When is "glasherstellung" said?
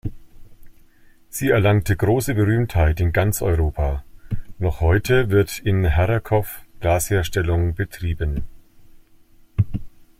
6.79-7.75